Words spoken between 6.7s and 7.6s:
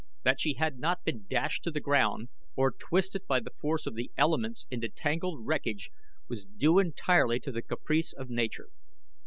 entirely to